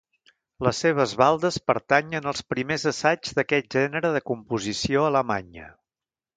[0.67, 5.73] Les seves baldes pertanyen als primers assaigs d'aquest gènere de composició a Alemanya.